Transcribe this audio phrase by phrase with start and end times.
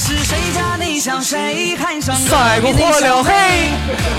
[0.00, 3.32] 是谁家的小谁看上赛过火了嘿，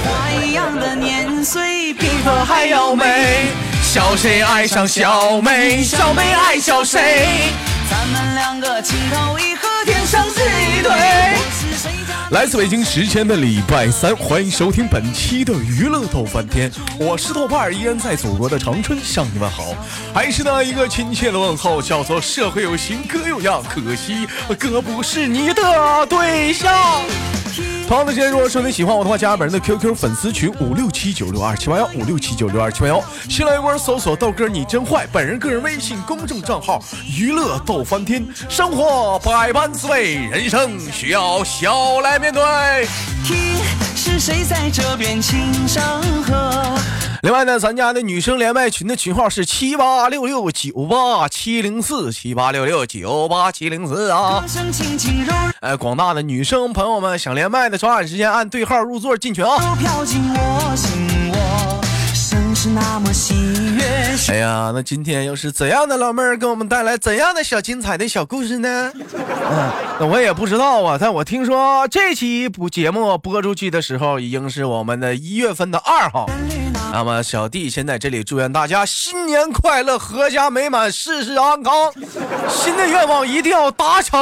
[0.05, 3.47] 花一样的年岁，比花还要美。
[3.81, 7.49] 小谁爱上小妹，小妹爱小谁？
[7.89, 10.91] 咱们两个情投意合，天生是一对。
[12.31, 19.75] 来自北京时间的礼拜三，欢迎收听本期的娱乐逗翻天，我是豆瓣，依然在祖国的长春向你们好，
[20.13, 24.25] 还是那一个亲切的问候，叫做社会有型哥有样，可惜
[24.57, 26.73] 哥不是你的对象。
[27.91, 42.41] 同样的今天，如果说你喜欢我的话，加本人的 QQ 粉丝群五六七九六二七八幺五六七九六二七八幺，新来一波搜索豆哥你真坏，本人个人微信公众账号娱乐逗翻天，生活百般滋味，人生需要笑来面对。
[43.25, 43.57] 听
[43.93, 45.83] 是谁在这边轻声
[46.23, 47.10] 和？
[47.21, 54.43] 另外呢，咱家的女生连麦群的群号是七八六六九八七零四七八六六九八七零四啊。
[55.59, 59.77] 哎，广大的女生朋友们想连麦的，抓紧时间按对号入座进群啊。
[64.29, 68.91] 哎呀，那今天又是怎样的老妹儿给我们带来怎样的小精彩的小故事呢？
[68.95, 70.95] 嗯，那我也不知道啊。
[70.99, 76.29] 但我听说这期播节目播出去的时候，已经是我们的一月份的二号。
[76.93, 81.91] 那么小弟先在这里祝愿大家新年快乐，阖家美满，事事安康，
[82.47, 84.19] 新的愿望一定要达成。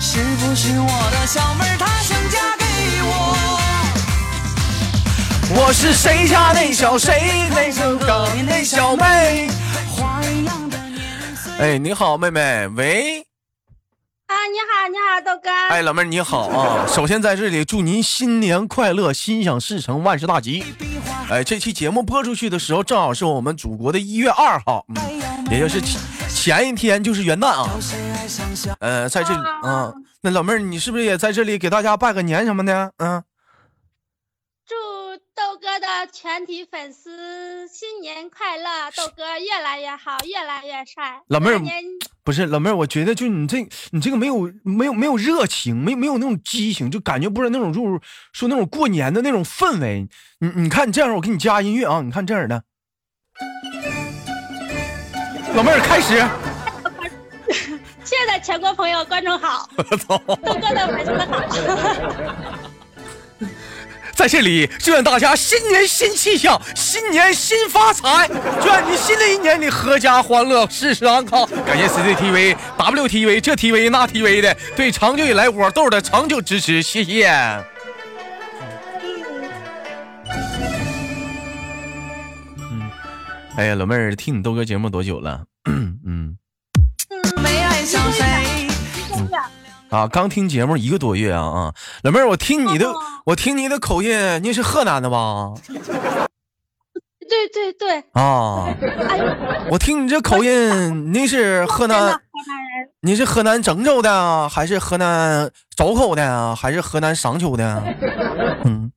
[0.00, 1.75] 是不是我的小妹
[5.58, 9.48] 我是谁家那小谁，那个高年的小妹。
[11.58, 13.26] 哎，你好，妹妹，喂。
[14.26, 15.50] 啊，你好，你好，豆哥。
[15.70, 16.86] 哎，老妹儿你好啊！
[16.86, 20.62] 首先在这里祝您新年快乐，心想事成，万事大吉。
[21.30, 25.80] 哎，这期节目播出去的时候，正好是我们祖国的一月二号，嗯，也就是
[26.28, 27.70] 前一天就是元旦啊。
[28.80, 32.92] 呃，在这里，嗯，那老妹儿你是不是也在这里给大家拜个年什么的？
[32.98, 33.22] 嗯。
[35.56, 38.90] 豆哥的全体粉丝新年快乐！
[38.94, 41.22] 豆哥越来越好，越来越帅。
[41.28, 41.58] 老妹儿，
[42.22, 47.98] 不是老妹儿，我觉得就你这，你这个没有没有没有热情，没没有那种激情，就感觉不是那种入
[48.34, 50.06] 说那种过年的那种氛围。
[50.40, 52.62] 你你看，你这样我给你加音乐啊，你看这样的。
[55.54, 56.22] 老妹儿开始。
[58.04, 61.40] 现在全国朋友观众好， 豆哥的粉丝好。
[64.16, 68.26] 在这里，祝愿大家新年新气象，新年新发财，
[68.60, 71.46] 祝愿你新的一年里阖家欢乐，事事安康。
[71.66, 77.28] 感谢 CCTV、WTV 这 TV 那 TV 的对长久以来我豆的长久支持，谢谢。
[82.58, 82.90] 嗯，
[83.58, 85.44] 哎呀，老妹儿，听你豆哥节目多久了？
[85.68, 86.38] 嗯 嗯。
[87.42, 88.24] 没爱上谁？
[89.90, 92.92] 啊，刚听节目一个多月啊啊，老妹儿，我听你的，
[93.24, 95.54] 我听你的口音，你是河南的吧？
[97.28, 97.98] 对对对。
[98.12, 98.74] 啊，
[99.70, 102.20] 我听你这口音，你是河南？
[103.02, 107.82] 你是河南郑州的，还是河南周口的，还是河南商丘的？
[108.64, 108.90] 嗯，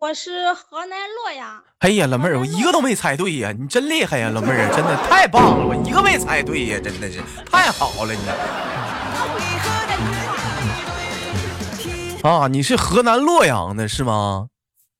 [0.00, 1.60] 我是河南洛阳。
[1.80, 7.20] 哎呀，老妹儿，我一个都没猜对呀，你真厉害呀，老妹儿，真的太棒了，我一个没猜对呀，真的是
[7.50, 8.20] 太好了，你。
[12.22, 14.48] 啊，你是河南洛阳的是吗？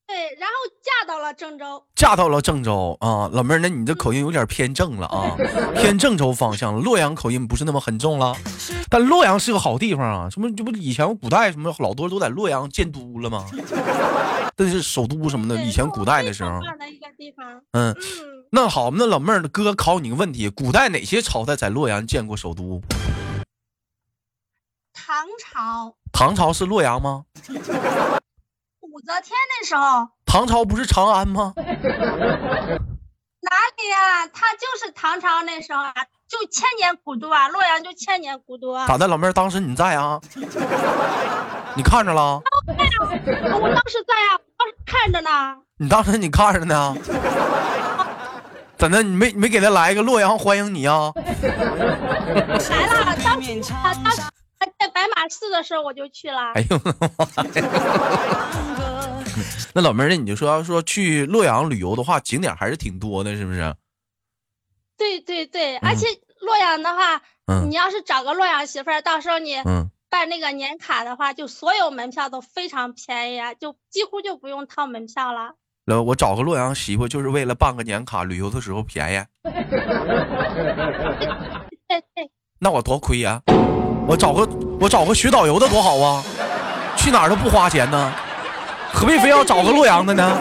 [0.07, 1.85] 对，然后嫁到了郑州。
[1.95, 5.37] 嫁到了郑州啊，老妹儿，那你这口音有点偏正了啊，
[5.77, 6.81] 偏郑州方向了。
[6.81, 8.35] 洛阳口音不是那么很重了，
[8.89, 13.45] 但洛阳是个好地方啊，什么这不以前古代什么老多都在洛阳建都了吗？
[14.57, 16.59] 这是首都什么的，以前古代的时候。
[17.73, 17.95] 嗯，
[18.51, 22.81] 那好，那老妹儿，哥考你个问题，古代哪些朝代在洛阳建过首都？
[25.11, 25.97] 唐朝。
[26.13, 27.25] 唐朝是洛阳吗？
[27.49, 31.53] 武则天那时候，唐朝不是长安吗？
[31.57, 31.73] 哪里
[33.89, 34.29] 呀？
[34.33, 35.93] 他就是唐朝那时候啊，
[36.29, 38.87] 就千年古都啊，洛阳就千年古都啊。
[38.87, 40.21] 咋的，老妹儿，当时你在啊？
[41.75, 42.41] 你看着了？
[42.69, 42.87] 我当
[43.89, 45.57] 时在啊，我当时看着呢。
[45.79, 46.95] 你当时你看着呢？
[48.79, 49.03] 咋的？
[49.03, 51.13] 你没没给他来一个洛阳欢迎你啊？
[51.17, 51.25] 来
[52.87, 53.41] 了，当
[54.05, 54.23] 当时。
[54.79, 56.53] 在白马寺的时候我就去了。
[56.55, 56.79] 哎呦，
[59.75, 63.75] 那老妹儿，那你就说要说去洛阳旅游的话，景点还是挺多的，是不是？
[64.97, 66.07] 对对对，而且
[66.41, 67.23] 洛阳的话，
[67.69, 69.57] 你要是找个洛阳媳妇儿，到时候你
[70.11, 75.55] 办那个年卡的话，就所有门票都非常便宜，就几乎就不用掏门票了。
[75.87, 79.25] 那我找个洛阳媳妇，就是为了办个年卡，旅游的时候便宜。
[81.89, 82.31] 对对。
[82.59, 83.41] 那我多亏呀。
[84.11, 84.45] 我找个
[84.81, 86.25] 我找个学导游的多好啊，
[86.97, 88.13] 去哪儿都不花钱呢，
[88.93, 90.37] 何必非要找个洛阳的呢？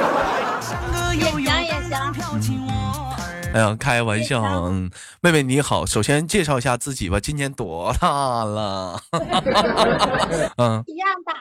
[3.53, 4.89] 哎呀，开玩笑，嗯，
[5.21, 8.99] 妹妹你好，首先介绍一下自己吧，今年多大了？
[10.57, 11.33] 嗯，一样大，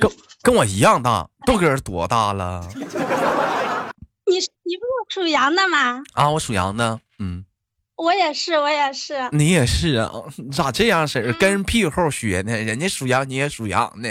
[0.00, 1.28] 跟跟我一样大。
[1.44, 2.66] 豆哥多大了？
[4.24, 6.02] 你你不是属羊的吗？
[6.14, 7.44] 啊，我属羊的，嗯。
[7.96, 9.28] 我也是，我也是。
[9.32, 10.12] 你也是啊？
[10.36, 11.32] 你咋这样式儿？
[11.34, 12.52] 跟人屁股后学呢？
[12.56, 14.08] 人家属羊，你也属羊呢。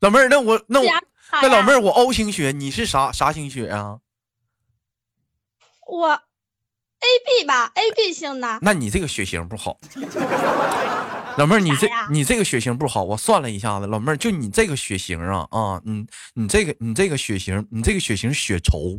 [0.00, 0.86] 老妹儿，那我那我
[1.42, 3.98] 那老妹儿，我 O 型血，你是啥啥型血啊？
[5.86, 6.20] 我 A
[7.26, 8.58] B 吧，A B 型的。
[8.62, 9.76] 那你这个血型不好。
[11.36, 16.04] 老妹儿，你这你这个血型不好，我算了一下子，老妹儿就你这个血型啊啊，你
[16.34, 18.98] 你这个你这个血型，你这个血型血稠，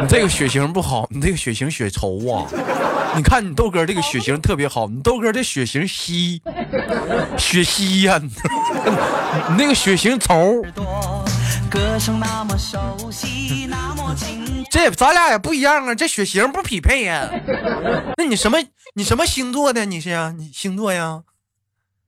[0.00, 2.46] 你这个血型不好，你这个血型血稠啊！
[3.14, 6.40] 你看你豆哥这个血型特别好，你豆哥这血型稀，
[7.36, 8.30] 血稀呀，你
[9.58, 10.64] 那个血型稠。
[14.70, 17.28] 这咱俩也不一样啊，这血型不匹配呀。
[18.16, 18.58] 那你什么？
[18.94, 19.86] 你什么星座的？
[19.86, 20.34] 你是啊？
[20.36, 21.22] 你星座呀？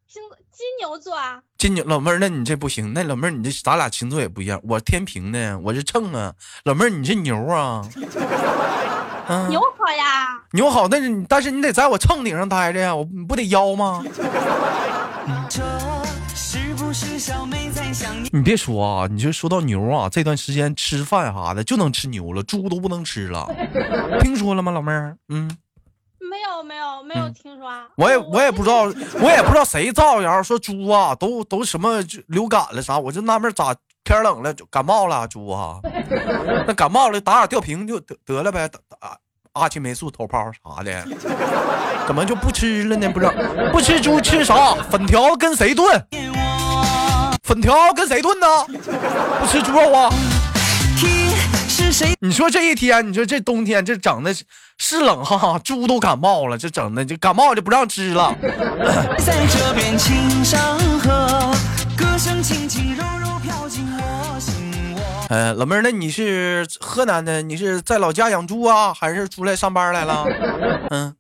[0.06, 0.22] 星
[0.52, 1.40] 金牛座啊。
[1.56, 2.92] 金牛老妹儿，那你这不行。
[2.92, 4.60] 那老妹儿，你这咱俩星座也不一样。
[4.64, 6.34] 我天平的，我是秤啊。
[6.64, 7.82] 老妹儿，你是牛啊？
[9.48, 10.42] 牛好呀。
[10.52, 14.04] 牛好，但是但是你得在我秤顶上待着呀，我你不得腰吗？
[18.30, 23.48] 你别说啊，你就说到牛啊，这段时间吃饭啥的就能吃牛了，猪都不能吃了。
[24.20, 25.16] 听说了吗，老妹儿？
[25.30, 25.50] 嗯，
[26.34, 27.70] 没有没有没有听说。
[27.96, 28.82] 我也我也不知道，
[29.20, 33.72] 我也不知道谁造谣说猪啊都都什么流感了啥，我就纳闷咋
[34.02, 35.78] 天冷了就感冒了猪啊？
[36.66, 39.16] 那感冒了打打吊瓶就得得了呗，打
[39.52, 41.06] 阿奇霉素头孢啥的，
[42.08, 43.08] 怎么就不吃了呢？
[43.08, 43.32] 不知道
[43.70, 44.74] 不吃猪吃啥？
[44.90, 46.04] 粉条跟谁炖？
[47.44, 48.46] 粉条跟谁炖呢？
[49.40, 50.10] 不吃猪肉啊？
[52.20, 54.34] 你说这一天，你说这冬天这整的
[54.78, 58.34] 是冷哈， 猪都感冒了，这整的就感冒就不让吃了。
[65.28, 67.42] 呃，老妹儿，那你是河南的？
[67.42, 70.24] 你是在老家养猪啊，还是出来上班来了？
[70.90, 71.14] 嗯，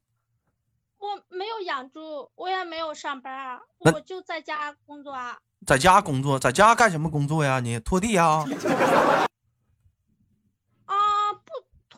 [0.98, 3.32] 我没有养猪，我也没有上班，
[3.78, 5.36] 我就在家工作啊。
[5.66, 7.60] 在家工作，在家干什么工作呀？
[7.60, 8.16] 你拖地？
[8.16, 8.54] 啊，不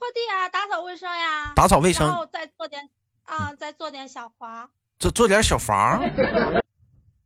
[0.06, 1.52] 拖地啊，打扫卫生呀。
[1.56, 2.88] 打扫卫生，然后再做点
[3.24, 4.70] 啊，再做点小活。
[5.00, 6.00] 做做点小房。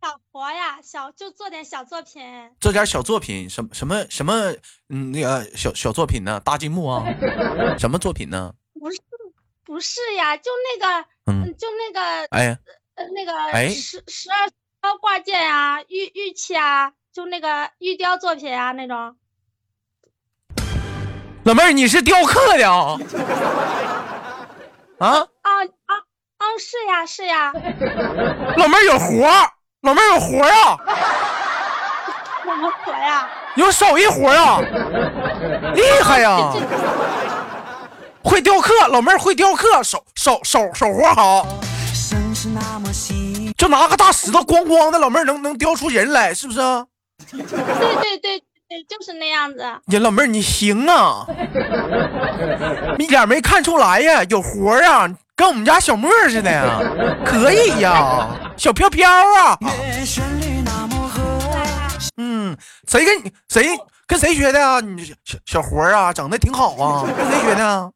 [0.01, 2.23] 小活呀，小就做点小作品。
[2.59, 4.33] 做点小作品，什么什么什么？
[4.89, 6.41] 嗯，那个小小作品呢？
[6.41, 7.05] 搭积木啊？
[7.79, 8.55] 什么作品呢？
[8.73, 8.99] 不是，
[9.63, 12.59] 不是呀，就那个，嗯，就那个，哎，
[12.95, 14.49] 呃，那个，哎，十十二。
[14.83, 19.15] 刀挂件啊，玉玉器啊，就那个玉雕作品啊，那种。
[21.45, 22.99] 老妹儿，你是雕刻的啊？
[24.99, 25.51] 啊啊
[25.87, 25.97] 啊
[26.37, 26.45] 啊！
[26.59, 27.53] 是呀是呀。
[28.59, 29.27] 老妹儿有活
[29.81, 30.77] 老妹儿有活呀。
[32.45, 33.29] 什么活呀？
[33.55, 34.61] 有手艺活呀。
[35.75, 36.53] 厉害呀！
[38.23, 41.47] 会雕刻，老妹儿会雕刻，手手手手活好。
[43.57, 46.59] 就拿个大石头咣咣的，老妹儿能能雕出人来，是不是？
[47.31, 48.43] 对对对对，
[48.89, 49.65] 就是那样子。
[49.87, 51.27] 你，老妹儿你行啊，
[52.99, 56.81] 一点没看出来呀，有活儿啊，跟我们家小莫似的呀，
[57.25, 59.59] 可以呀，小飘飘啊。
[62.17, 62.57] 嗯，
[62.89, 63.69] 谁跟你谁
[64.07, 64.81] 跟谁学的啊？
[64.81, 67.93] 你小小活儿啊，整的挺好啊，跟谁学的？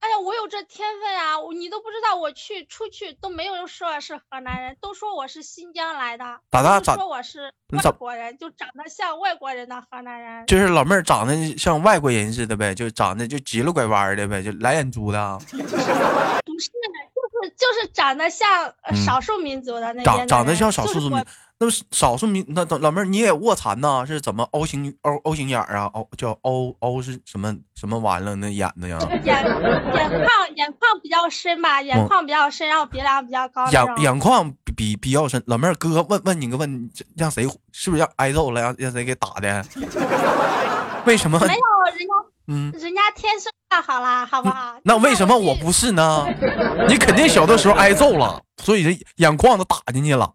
[0.00, 1.36] 哎呀，我有这天分啊！
[1.54, 6.24] 你都不知道，我去出去都没有人说是河南人，都说我是新疆来的。
[6.50, 6.80] 咋的？
[6.80, 8.36] 咋说我是外国人？
[8.38, 10.46] 就长得像外国人的河南人。
[10.46, 15.38] 就是老妹儿长得像外国人似的呗，就长得就急了拐弯的呗，就蓝眼珠的。
[15.52, 20.02] 不是，就是就是长得像少数民族的那。
[20.02, 21.22] 长长得像少数民。
[21.62, 24.02] 那不少数民那老妹儿你也卧蚕呐？
[24.06, 28.34] 是怎么 O 型 O O 型眼啊？O 叫 O O 是什么什么玩意儿？
[28.36, 28.98] 那眼的呀？
[29.22, 33.66] 眼眼眶眼眶比较深吧，眼眶比较深，然后鼻梁比较高。
[33.70, 35.42] 眼眼眶比比比较深。
[35.46, 38.62] 老妹儿哥问问你个问，让谁是不是要挨揍了？
[38.62, 39.62] 让让谁给打的？
[41.04, 41.38] 为什么？
[42.46, 44.76] 嗯，人家天生太好啦，好不好？
[44.82, 46.26] 那为什么我不是呢？
[46.88, 50.32] 你肯定小的时候挨揍了，所以这眼眶都打进去了。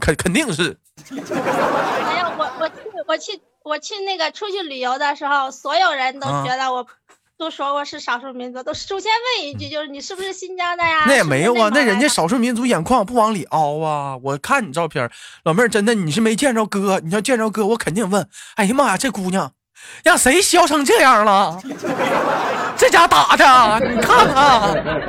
[0.00, 0.78] 肯肯定是，
[1.10, 2.74] 没有我我去
[3.06, 6.86] 我去我去那个出去旅游的时候，所有人都觉得我
[7.36, 11.04] 都说我是少数民族，都首先问一句，就是你是不是新疆的呀？
[11.06, 12.20] 那也没有啊，那人家少。
[12.20, 14.14] 少数民族眼眶不往里凹啊！
[14.22, 15.10] 我看你照片，
[15.44, 18.28] 老妹儿真的你是没见着哥，你要见着哥，我肯定问。
[18.56, 19.52] 哎呀妈呀，这姑娘
[20.02, 21.60] 让谁削成这样了？
[22.76, 25.00] 这家打的，你看看。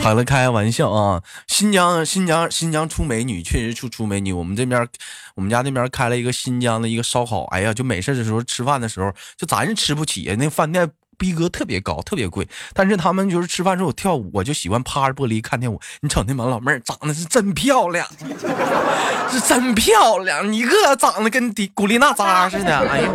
[0.00, 1.22] 好了，开个玩笑啊！
[1.46, 4.32] 新疆，新疆，新疆出美女，确实出出美女。
[4.32, 4.88] 我们这边，
[5.34, 10.90] 我们家那边开了一个新疆的一个烧烤，哎呀，就没事的时候吃饭的时候，就咱是吃不起呀，那饭店。
[11.18, 15.78] 逼格特别高，特别贵，但是他们就是吃饭时候跳舞，我就喜欢趴着玻璃看跳舞。
[16.00, 18.06] 你瞅那帮老妹儿长得是真漂亮，
[19.30, 23.12] 是真漂亮，一个长得跟迪古力娜扎似的，哎呦，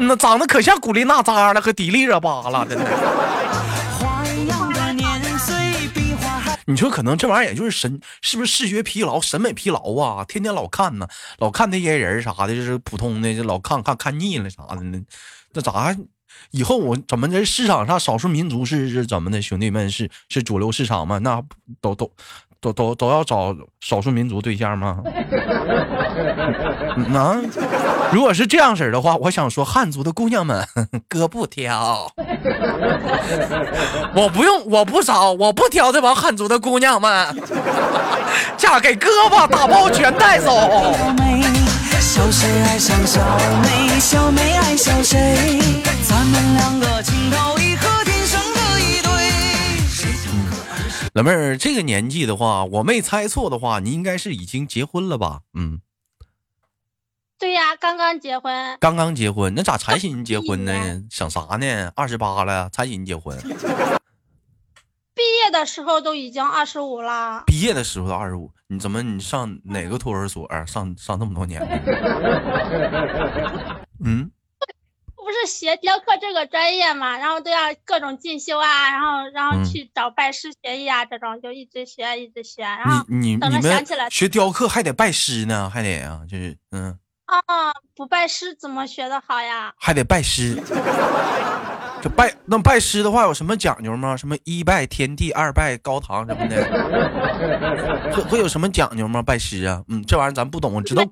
[0.00, 2.84] 那长得可像古力娜扎了和迪丽热巴了，真的。
[6.66, 10.24] 你说可能这玩意儿也就是神，是不是视觉疲劳、审美疲劳啊？
[10.24, 15.02] 天天老看呢，老看那些人啥的，就是普通的，就老看看看腻了啥的，那
[15.52, 15.96] 那咋？
[16.50, 19.40] 以后我怎么在市场上少数民族是是怎么的？
[19.40, 21.18] 兄弟们是是主流市场吗？
[21.18, 21.42] 那
[21.80, 22.10] 都都
[22.60, 24.98] 都都都要找少数民族对象吗？
[27.14, 27.36] 啊，
[28.12, 30.66] 如果是这样式的话，我想说汉族的姑娘们，
[31.08, 32.12] 哥不挑，
[34.14, 37.34] 我不用，我不找，我不挑这帮汉族的姑娘们，
[38.56, 40.50] 嫁给哥吧，打包全带走。
[42.10, 43.22] 小谁爱上小
[43.62, 45.16] 妹，小妹爱上谁？
[46.02, 49.08] 咱们两个情投意合，天生的一对。
[51.12, 55.42] 老妹儿，这个年纪的话，我没猜错的话，你应该是已经结婚了吧？
[55.54, 55.82] 嗯，
[57.38, 58.76] 对呀，刚刚结婚。
[58.80, 61.04] 刚刚结婚，那咋才寻结婚呢？
[61.12, 61.92] 想啥呢？
[61.94, 63.38] 二十八了才寻结婚。
[65.20, 67.42] 毕业的时候都已经二十五了。
[67.46, 68.50] 毕业的时候都二十五。
[68.68, 69.02] 你怎么？
[69.02, 70.48] 你上哪个托儿所？
[70.66, 71.60] 上上这么多年？
[74.02, 74.30] 嗯，
[75.14, 82.62] 不是学雕刻这个专业嘛，然后都要各种进修啊，然后然后去找拜师学艺啊，这种就一直学一直学。
[82.62, 86.98] 然后你你你们学雕刻还得拜师呢，还得啊，就是嗯。
[87.30, 89.72] 啊，不拜师怎么学的好呀？
[89.78, 90.60] 还得拜师。
[92.02, 94.16] 就拜那拜师的话有什么讲究吗？
[94.16, 99.22] 什么一拜天地，二拜高堂什么的，会会有什么讲究吗？
[99.22, 101.04] 拜师啊，嗯，这玩意儿咱不懂，我知道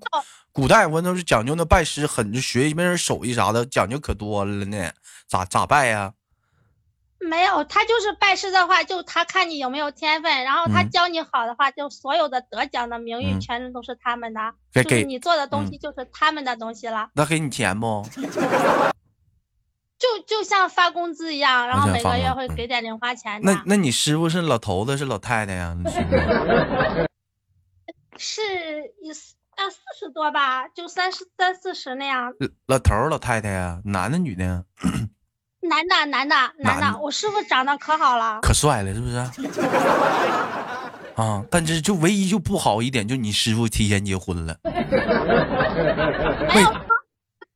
[0.51, 4.91] 古代我都是讲究那拜师，很就学一门手艺啥的，讲究可多了呢。
[5.29, 6.13] 咋咋拜呀？
[7.21, 17.11] 没有，他就是拜师的话，就他看你有没有天分，然后他教你好的话，就所有的得奖的名誉全都是他们的，就是你做的东西就是他们的东西了。
[17.15, 18.03] 那给你钱不？
[19.99, 23.41] 就就像发工资一样，然后每个月会给点零花钱。
[23.43, 25.77] 那那你师傅是老头子是老太太呀？
[28.17, 28.41] 是
[29.03, 32.33] 一啊四十多吧，就三十三四十那样。
[32.67, 34.65] 老头老太太呀，男的女的？
[35.69, 39.17] 男的男的男的，我师傅长得可好了，可帅了，是不是？
[41.15, 44.57] 啊，但这就唯一就不好一点，就你师傅提前结婚了。
[46.55, 46.73] 没有。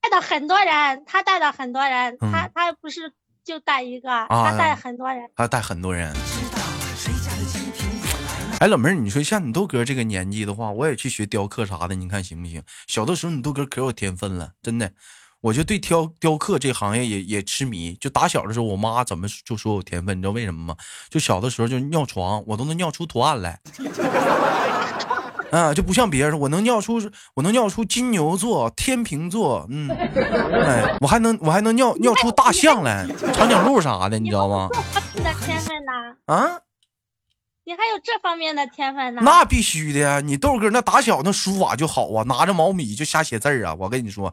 [0.01, 3.13] 带的很多人，他带的很多人，他他不是
[3.45, 6.13] 就带一个，他带很多人，他带很多人。
[8.59, 12.63] 哎，老妹儿，你说像你豆哥这个年纪的话，我也去学雕刻啥的，你看行不行？
[12.89, 14.91] 小的时候你豆哥可有天分了，真的，
[15.43, 17.93] 我就对雕雕刻这行业也也痴迷。
[18.01, 20.77] 就打小的时候，我妈怎么就说我天分，你知道为什么吗？
[21.11, 23.61] 就小的时候就尿床，我都能尿出图案来。
[25.51, 26.99] 啊，就不像别人，我能尿出，
[27.35, 34.71] 我能尿出金牛座、天平座，嗯，哎，我还能，我还能尿尿出大象来，长颈鹿啥的，你知道吗？
[35.15, 35.93] 你的天分呢？
[36.35, 36.59] 啊？
[37.73, 39.23] 你还有这方面的天分呢？
[39.25, 40.21] 那必须的呀！
[40.21, 43.75] 你豆哥那打小那书法就好啊，拿着毛笔就瞎写字儿啊。
[43.79, 44.31] 我跟你说，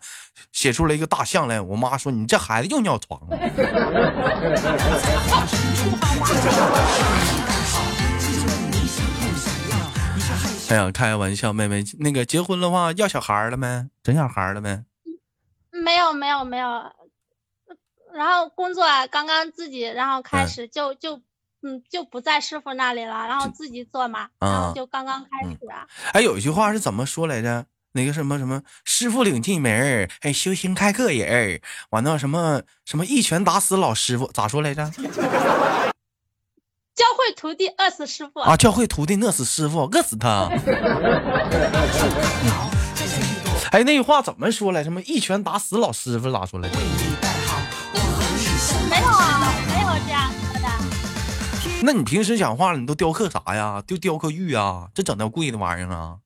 [0.52, 3.38] 写出来一个大象来，我妈说你这孩子又尿床了。
[10.70, 13.88] 哎呀，开个玩笑，妹妹，那个结婚的话要小孩了没？
[14.04, 14.84] 整小孩了没？
[15.72, 16.68] 没有，没有，没有。
[18.14, 21.22] 然后工作刚刚自己，然后开始就就
[21.62, 25.86] 嗯就不在师傅那里了，然后自己做嘛，然后就刚刚开始啊。
[26.14, 27.66] 哎，有一句话是怎么说来着？
[27.94, 34.90] 那个什么什么师傅领进门，哎，修行开个人，完了什么什么一拳打死老师傅，咋说来着？
[36.96, 38.56] 教会徒弟饿死师傅啊！
[38.58, 40.50] 教会徒弟饿死师傅，饿死他。
[43.72, 44.84] 哎，那句话怎么说来？
[44.84, 46.32] 什么一拳打死老师傅？
[46.32, 46.78] 咋说来着？
[51.82, 53.82] 那你平时讲话了，你都雕刻啥呀？
[53.88, 54.90] 就雕刻玉啊？
[54.94, 56.18] 这整那贵的玩意儿啊？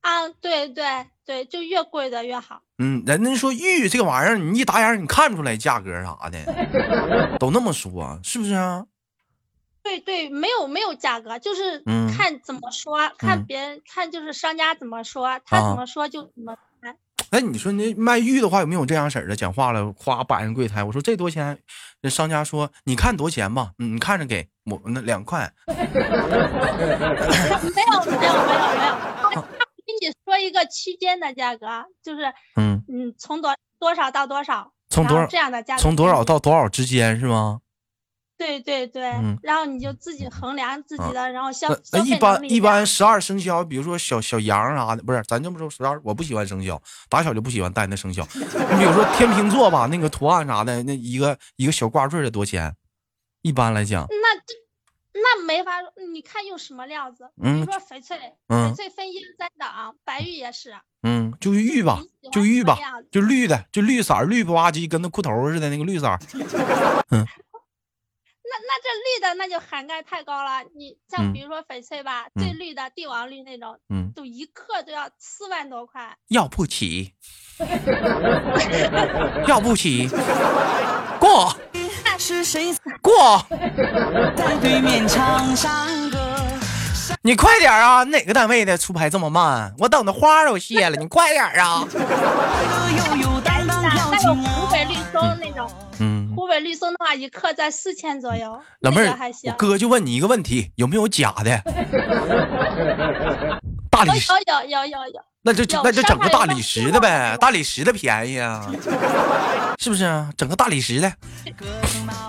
[0.00, 2.62] 啊，对对对，就越贵的越好。
[2.78, 8.86] 嗯，人家说玉这个玩意儿，你一打眼你看不出来价格啥的， 都那么说，是不是啊？
[9.82, 11.82] 对对，没有没有价格，就是
[12.16, 16.58] 看怎么说，看别人看就是商家怎么说，他怎么说就怎么卖。
[17.32, 19.34] 那你说那卖玉的话，有没有这样式儿的？
[19.34, 21.58] 讲话了，夸摆上柜台，我说这多少钱？
[22.02, 25.50] 那商家说你看多少钱吧，嗯，你看着给我那两块。
[25.66, 25.96] 没有没
[28.12, 28.28] 有没有
[28.68, 31.66] 没有，他给你说一个区间的价格，
[32.02, 32.22] 就是
[32.56, 37.60] 嗯嗯，从多多少到多少，从多少这样的价，从多少到多少之间是吗？
[38.42, 39.02] 对对对，
[39.40, 48.26] 然后你就自己衡量自己的，然后消消一般一般十二生肖，比如说小小羊啥的，不是咱这么说十二，我不喜欢生肖，打小就不喜欢带那生肖。
[48.34, 52.74] 你比如说天秤座吧，那个图案啥的，那一个一个小挂坠的多钱？
[53.42, 54.54] 一般来讲，那这
[55.14, 55.72] 那没法，
[56.12, 57.30] 你看用什么料子？
[57.40, 58.18] 比如说翡翠，
[58.48, 60.74] 翡翠分一二三档，白玉也是。
[61.04, 62.00] 嗯，就玉吧，
[62.32, 62.76] 就玉吧，
[63.12, 66.18] 就绿的，就绿色绿不拉几，跟那裤头似的那个绿色。
[67.10, 67.24] 嗯。
[68.52, 77.14] 那那这绿的那就涵盖太高了，你像比如说翡翠吧，最绿的帝王绿那种，嗯，都一克都要四万多块，要不起，
[79.46, 80.06] 要不起，
[81.18, 81.56] 过，
[83.00, 83.42] 过，
[87.24, 88.02] 你快点啊！
[88.04, 89.72] 哪个单位的出牌这么慢？
[89.78, 91.88] 我等的花都谢了，你快点啊！
[95.40, 98.60] 那种嗯，湖北绿松的话，一克在四千左右。
[98.80, 101.62] 老妹儿，我哥就问你一个问题，有没有假的？
[103.90, 108.66] 大理石有有有有，那就那就整个大理石的呗， 大理石的便宜啊，
[109.78, 110.30] 是不是啊？
[110.36, 111.12] 整个大理石的。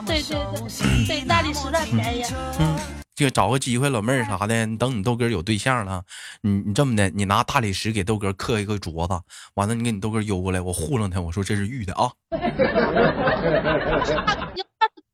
[0.06, 2.26] 对对对对，大理石的便宜。
[2.60, 3.03] 嗯。
[3.16, 6.04] 就找个机会，老妹儿啥的，等你豆哥有对象了，
[6.42, 9.22] 你你这么的，你拿大理石给豆哥刻一个镯子，
[9.54, 12.12] 完了你给你豆哥邮过来，我糊弄他，我说这是玉的啊。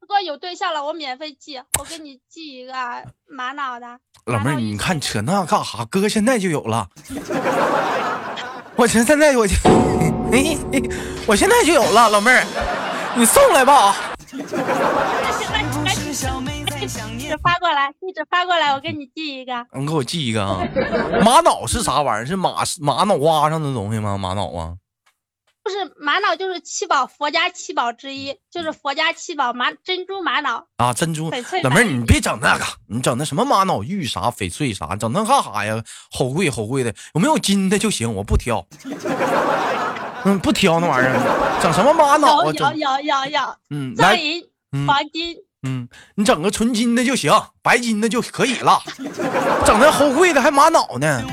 [0.08, 2.74] 哥有对象了，我免费寄，我给你寄一个
[3.28, 4.00] 玛瑙的。
[4.26, 5.86] 老妹儿，你看扯那干啥？
[5.86, 6.90] 哥现在就有了。
[8.76, 9.54] 我现现在我就，
[10.34, 10.58] 哎，
[11.28, 12.44] 我现在就有了，老妹儿，
[13.16, 13.96] 你送来吧。
[17.30, 19.68] 地址发过来，地址发过来，我给你寄一个。
[19.74, 20.68] 你给我寄一个啊！
[21.24, 22.26] 玛瑙是啥玩意儿？
[22.26, 24.18] 是玛玛瑙花上的东西吗？
[24.18, 24.74] 玛瑙啊？
[25.62, 31.30] 不是玛瑙，就是七宝，佛家七宝之一，就是佛家七宝玛珍珠玛瑙啊，珍珠。
[31.62, 35.84] 老妹儿，你别整那个，你整那什么玛瑙玉啥翡翠啥，整那干啥呀？
[36.12, 38.66] 好贵好贵的，有没有金的就行，我不挑。
[40.26, 42.46] 嗯，不挑那玩意儿，整什么玛瑙啊？
[42.46, 44.44] 有有有有有，嗯，钻银、
[44.88, 45.38] 黄金。
[45.64, 48.80] 嗯，你整个纯金的就行，白金的就可以了。
[49.66, 51.24] 整那齁贵的还玛瑙呢。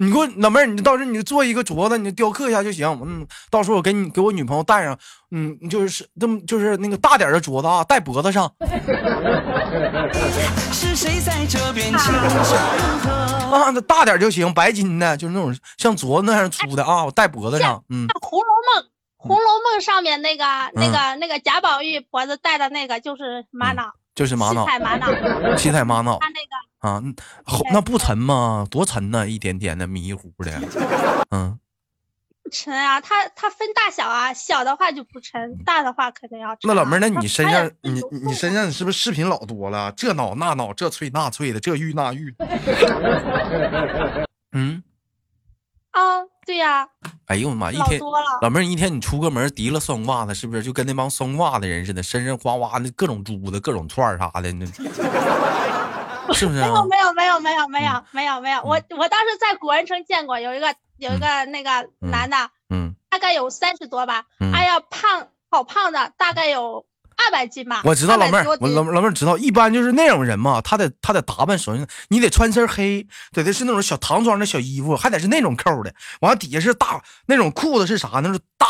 [0.00, 2.86] 你给我老妹儿，你到时候你做一个镯子，你雕刻一下就行。
[3.04, 4.96] 嗯，到时候我给你给我女朋友戴上。
[5.32, 8.44] 嗯，就是这么就是那个大点的镯子啊，戴脖子上。
[13.50, 17.82] 啊，那大点就行，白金的，就是那种像镯子那样粗的啊，我戴脖子上。
[17.88, 18.84] 嗯，《红楼梦》。
[19.18, 26.18] 《红楼梦》上面那个、那个、那个贾宝玉脖子戴的那个就是玛瑙，就是玛瑙，七彩玛瑙，七彩玛瑙。
[26.20, 26.40] 他那个
[26.78, 27.02] 啊，
[27.72, 28.64] 那不沉吗？
[28.70, 30.52] 多沉呢，一点点的迷糊的。
[31.30, 31.58] 嗯，
[32.44, 36.58] 不沉啊，它它分大小啊，小的话就不沉，大的话肯定要沉。
[36.62, 39.90] 那老妹儿，那你身上你你身上你是不是饰品老多了？
[39.96, 42.32] 这脑那脑，这翠那翠的，这玉那玉。
[44.52, 44.84] 嗯。
[45.90, 46.88] 啊，对呀。
[47.26, 47.70] 哎呦我的妈！
[47.70, 48.00] 一天
[48.40, 54.64] 老妹儿一天你出个门提了双袜子，是不是就跟那帮双袜子人似的，身上哗哗的各种珠子、各种串啥的，那
[56.34, 56.60] 是不是？
[56.60, 62.36] 没有没有没有没有没有没有没有，我我当时在古玩城见过，有一个有一个那个男的，
[62.70, 66.86] 嗯，大概有三十多吧，哎呀胖好胖的，大概有。
[67.24, 78.20] 二百斤吧，我知道老妹儿，我老老妹儿知道，一般就是那种人嘛，他得他得打扮，首先你得穿身黑，得的是那种小唐装的小衣服，还得是那种扣的，完了底下是大那种裤子是啥？
[78.22, 78.66] 那是大，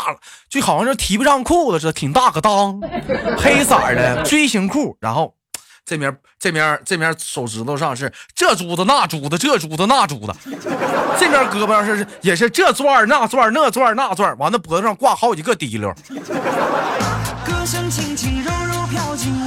[0.49, 2.81] 就好像是提不上裤子似的，挺大个裆，
[3.37, 5.35] 黑色的锥形裤，然后
[5.85, 10.33] 这面这面这面手指头上是这珠子那珠子这珠子那珠子，
[11.19, 15.93] 这边胳膊上是也是这钻那钻那钻那钻，完了脖子上挂好几个滴溜。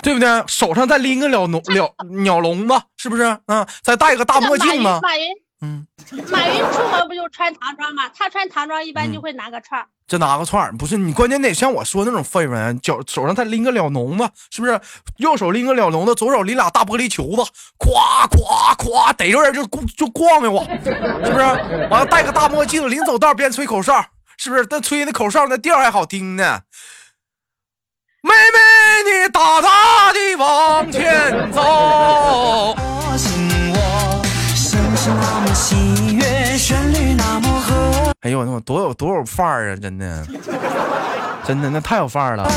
[0.02, 0.44] 对不对？
[0.48, 3.22] 手上再拎个鸟笼， 鸟鸟笼子，是不是？
[3.46, 4.98] 嗯，再戴个大墨镜吗。
[5.02, 5.24] 马云，
[5.60, 5.86] 嗯，
[6.28, 8.10] 马云出门不就穿唐装吗？
[8.16, 9.86] 他穿唐装一般就会拿个串儿。
[10.08, 14.78] 这拿个串儿不是你，关键得像我说那种氛围，脚手上再拎个鸟笼子，是不是？
[15.18, 17.42] 右手拎个鸟笼子，左手拎俩大玻璃球子，
[17.78, 19.64] 咵咵咵逮着人就
[19.96, 20.64] 就逛悠我，
[21.24, 21.44] 是不是？
[21.90, 24.04] 完了戴个大墨镜，临走道边吹口哨，
[24.36, 24.66] 是不是？
[24.68, 26.60] 那吹那口哨那调还好听呢。
[28.24, 28.58] 妹妹，
[29.02, 31.60] 你大大的往前走。
[38.20, 39.76] 哎呦，那多有多有范儿啊！
[39.76, 40.24] 真的，
[41.44, 42.48] 真的那太有范儿了。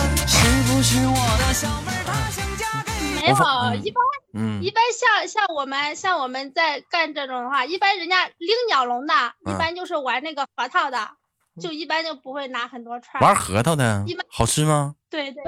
[3.20, 3.36] 没有，
[3.84, 4.04] 一般，
[4.36, 9.14] 嗯，一般像像我们像我们在干这种的话，一般人家拎鸟笼的，
[9.52, 11.10] 一般就是玩那个核桃的。
[11.62, 14.96] 就一般就不会拿很多串玩核桃的，好吃吗？
[15.16, 15.42] 对对。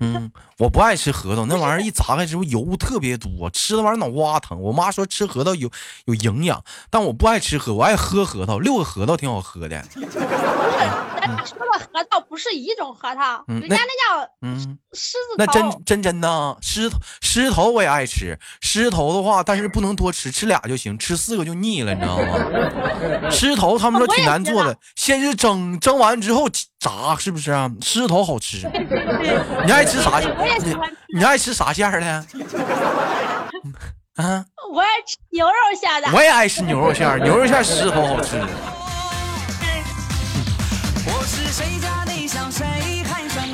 [0.00, 4.58] 嗯，我不爱吃核桃，那玩意儿 一砸开之后油特别多，吃那玩意儿脑瓜疼。
[4.60, 5.70] 我妈说吃核桃有
[6.06, 9.84] 有营养，但我不爱吃核，我爱喝核桃，六个核桃挺好喝的。
[11.26, 15.44] 咱说的核桃不是一种核桃，人家那叫嗯狮子头。
[15.44, 23.30] 那真真真的狮头狮头我也爱吃，狮头的话，但是不能多吃，吃俩就行，吃四个就腻了，你知道吗？
[23.30, 27.70] 狮头他们说挺难做的，先是蒸，蒸完之后炸，是不是啊？
[27.80, 28.68] 狮头好吃。
[29.64, 30.20] 你爱吃啥？
[30.20, 30.76] 你
[31.18, 32.26] 你爱吃啥馅的？
[34.16, 34.44] 啊？
[34.72, 36.08] 我爱吃牛肉馅的。
[36.12, 38.40] 我也爱吃牛肉馅，牛肉馅狮头好吃。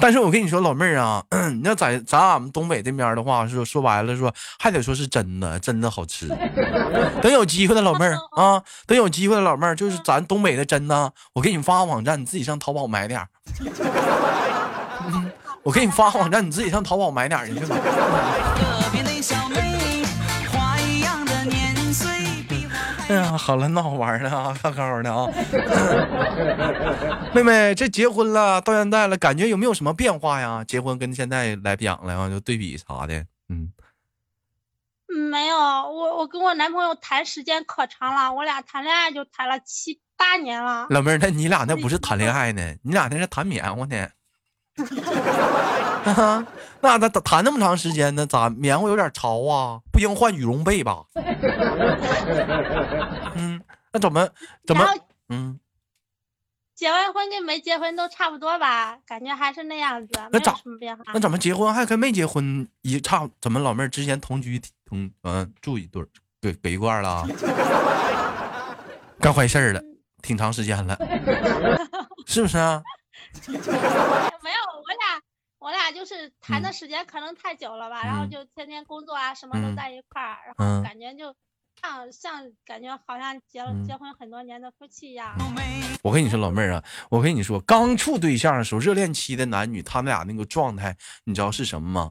[0.01, 1.23] 但是我跟你说，老妹儿啊，
[1.55, 6.27] 你要在咱俺们东北这边的话，说说白了说，还得说是真的，真的好吃。
[7.23, 13.25] 等有机会的老妹儿 啊，等有机会的老妹儿，就是咱东北的真的，我给你发个网站，你自己上淘宝买点
[15.63, 17.77] 我给你发个网站，你自己上淘宝买点去吧。
[23.39, 25.27] 好了，那好玩的啊，高高的啊。
[27.35, 30.63] 妹妹，这结婚了，到现在了，感觉有没有什么变化呀？
[30.65, 33.73] 结婚跟现在来讲了，就对比啥的，嗯。
[35.31, 40.87] 没有，我我跟我男朋友谈时间可长了，我俩谈恋爱就谈了七八年了。
[40.89, 44.09] 老妹儿，那你俩那不是谈恋爱呢，你俩那是谈棉花呢。
[46.81, 48.27] 那那谈那么长时间呢？
[48.27, 49.81] 咋棉花有点潮啊？
[49.93, 51.05] 不应换羽绒被吧？
[53.37, 53.61] 嗯，
[53.93, 54.29] 那怎么
[54.67, 54.85] 怎么
[55.29, 55.59] 嗯？
[56.75, 58.99] 结完婚跟没结婚都差不多吧？
[59.07, 61.05] 感觉还是那样子，那咋什么变化？
[61.15, 63.29] 那怎么结婚还跟没结婚一差？
[63.41, 66.09] 怎么老妹儿之前同居同嗯住一对儿
[66.41, 67.25] 给给一块了？
[69.21, 69.81] 干坏事了，
[70.23, 70.99] 挺长时间了，
[72.27, 72.83] 是不是啊？
[76.03, 81.33] 就是谈的时间可能太久了吧，然后就天天工作啊，什么都在一块儿，然后感觉就
[81.81, 85.33] 像像感觉好像结了结婚很多年的夫妻一样。
[86.03, 92.11] 我跟你说，老妹儿啊，我跟你说，刚处对象的时候，热恋期的男女，他们俩那个状态，你知道是什么吗？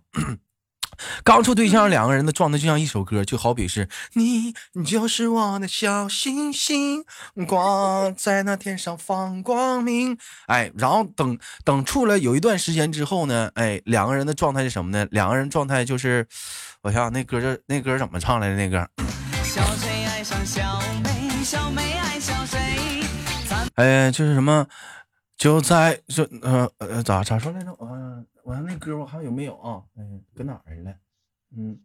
[1.23, 7.03] 刚处对象，两个人的状态就像一首歌，就好比是你，你就是我的小星星，
[7.47, 10.17] 挂在那天上放光明。
[10.47, 15.07] 哎，然后等等处了有一段时间之后呢，哎，两个人的状态是什么呢？
[15.11, 16.27] 两个人状态就是，
[16.81, 18.55] 我想想那歌这那歌怎么唱来的？
[18.55, 18.87] 那歌。
[23.75, 24.67] 哎，就是什么，
[25.37, 27.75] 就在这呃呃咋咋说来着？
[27.81, 28.25] 嗯。
[28.43, 29.81] 我看那歌我还有没有啊？
[29.97, 30.91] 嗯，搁哪儿了？
[31.55, 31.77] 嗯，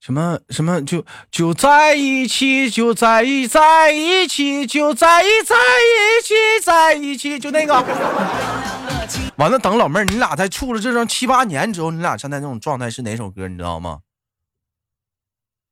[0.00, 7.74] 什么什么就就在一起，就在一在一起，就在一在一起，在一起，就那个。
[9.36, 13.48] 完了，等老妹儿，你俩在处了这种七八年之后，你俩现在这种状态是哪首歌？
[13.48, 14.00] 你知道吗？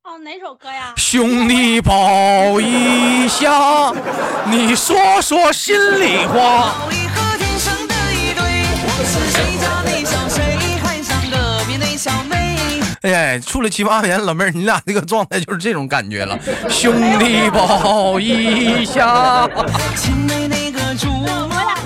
[0.02, 0.94] 哦，哪首歌呀？
[0.96, 3.92] 兄弟抱一下，
[4.50, 6.74] 你说说心里话。
[13.02, 16.38] 哎呀，处了七八年，老妹儿，你俩这个状态就是这种感觉了。
[16.70, 19.48] 兄弟抱一下。
[19.54, 19.66] 我
[21.64, 21.76] 俩，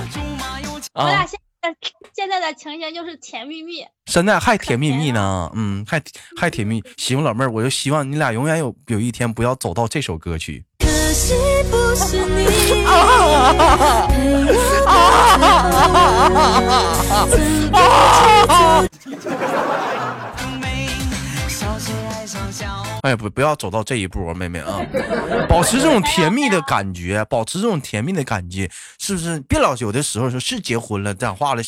[0.92, 1.74] 我俩现在
[2.14, 3.82] 现在的情形就是甜蜜蜜。
[4.06, 6.02] 现在还甜蜜蜜呢，嗯，还
[6.38, 6.84] 还甜蜜。
[6.98, 10.66] 希望老妹儿，我就希望你俩永远有有一天不要走到这首歌曲。
[10.80, 11.32] 可惜
[11.70, 12.46] 不是你。
[23.02, 24.80] 哎，不，不要走到这一步啊，妹妹啊！
[25.48, 29.38] 保持这种甜蜜的感觉，保持这种甜蜜的感觉，是不是？
[29.42, 31.62] 别老有的时候说是结婚了，讲话了，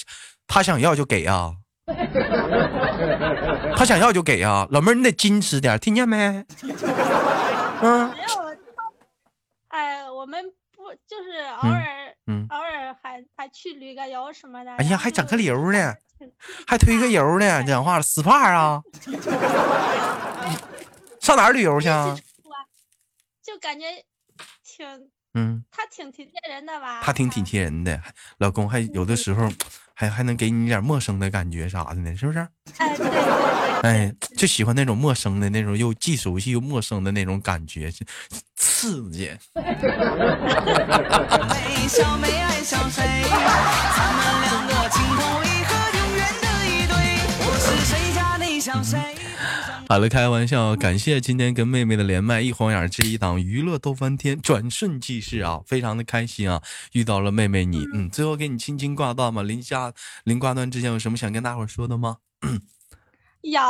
[0.49, 1.53] 他想要就给啊，
[3.77, 6.45] 他想要就给啊，老妹儿你得矜持点，听见没？
[7.83, 8.11] 嗯。
[8.11, 8.23] 没有，
[9.69, 10.51] 哎，我们不
[11.07, 14.73] 就是偶尔，嗯，偶尔还还去旅个游什么的。
[14.77, 15.95] 哎呀，还整个流呢，
[16.67, 18.83] 还推个油呢， 讲话了，SPA 啊？
[21.21, 22.17] 上哪儿旅游 去啊？
[23.43, 23.87] 就感觉
[24.63, 27.01] 挺，嗯，他挺体贴人的吧？
[27.03, 28.03] 他挺体贴人的，
[28.39, 29.49] 老公还有的时候
[29.95, 32.39] 还还能给你点陌生的感觉啥的呢，是不是？
[32.79, 37.91] 哎，对对对，哎，就喜欢那种陌生的那种，又既熟悉又陌生的那种感觉，
[38.57, 39.31] 刺激。
[49.89, 56.61] 好了，开玩笑，感谢今天跟妹妹的连麦，一晃眼这一档娱乐都翻天，转瞬即逝啊，非常的开心啊，
[56.93, 62.19] 遇到了妹妹你，嗯，最后给你轻轻挂断吧，临下临挂断之前有什么想跟大伙说的吗？
[63.43, 63.61] 有，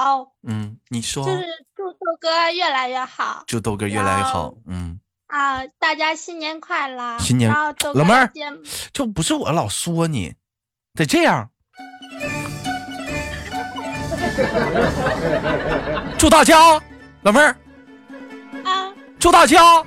[0.42, 1.44] 嗯，你说，就是
[1.76, 7.52] 祝豆哥越来越好，祝豆哥越来越好，嗯，啊，大家新年快乐，新年，
[7.94, 8.32] 老妹儿，
[8.92, 10.34] 就不是我老说你，
[10.94, 11.50] 得这样。
[16.18, 16.80] 祝大家，
[17.22, 17.56] 老妹儿，
[18.64, 18.92] 啊！
[19.18, 19.84] 祝大家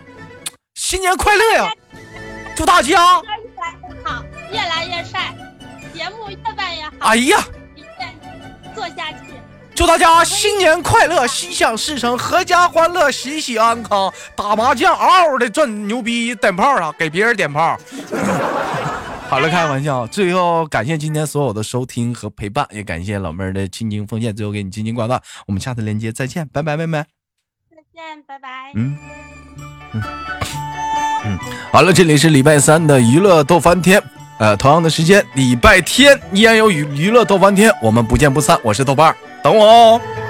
[0.75, 1.73] 新年快乐呀！
[2.55, 5.33] 祝大家越来越好，越来越帅，
[5.93, 6.91] 节目越办越好。
[6.99, 7.43] 哎呀，
[8.75, 9.30] 做下去。
[9.73, 14.13] 祝大家新年快乐，心想事成，阖家欢乐，喜喜安康。
[14.36, 17.77] 打麻将嗷嗷的赚牛逼，点炮啊，给别人点炮。
[19.27, 20.05] 好了，开玩笑。
[20.07, 24.36] 最后感谢今天所有的收听和陪伴，也感谢老妹儿的倾情奉献。
[24.36, 27.03] 最后给你轻轻挂断，我们下次连接再见，拜拜，妹妹。
[27.69, 28.73] 再见，拜拜。
[28.75, 28.97] 嗯？
[29.93, 30.03] 嗯。
[31.25, 31.39] 嗯。
[31.71, 34.03] 好了，这里是礼拜三的娱乐逗翻天，
[34.38, 38.60] 呃，同样的时间，礼拜天依然有娱娱乐逗翻天，我们不见不散。
[38.62, 40.20] 我是豆瓣儿，等我哦。